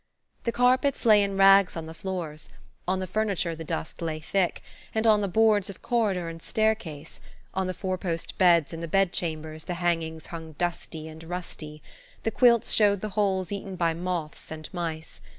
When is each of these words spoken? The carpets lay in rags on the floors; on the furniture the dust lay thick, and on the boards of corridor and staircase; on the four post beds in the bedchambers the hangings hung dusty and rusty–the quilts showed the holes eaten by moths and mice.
The 0.45 0.51
carpets 0.51 1.05
lay 1.05 1.21
in 1.21 1.37
rags 1.37 1.77
on 1.77 1.85
the 1.85 1.93
floors; 1.93 2.49
on 2.87 2.97
the 2.97 3.05
furniture 3.05 3.55
the 3.55 3.63
dust 3.63 4.01
lay 4.01 4.19
thick, 4.19 4.63
and 4.95 5.05
on 5.05 5.21
the 5.21 5.27
boards 5.27 5.69
of 5.69 5.83
corridor 5.83 6.27
and 6.27 6.41
staircase; 6.41 7.19
on 7.53 7.67
the 7.67 7.73
four 7.75 7.99
post 7.99 8.39
beds 8.39 8.73
in 8.73 8.81
the 8.81 8.87
bedchambers 8.87 9.65
the 9.65 9.75
hangings 9.75 10.25
hung 10.33 10.53
dusty 10.53 11.07
and 11.07 11.23
rusty–the 11.23 12.31
quilts 12.31 12.73
showed 12.73 13.01
the 13.01 13.09
holes 13.09 13.51
eaten 13.51 13.75
by 13.75 13.93
moths 13.93 14.49
and 14.49 14.67
mice. 14.73 15.21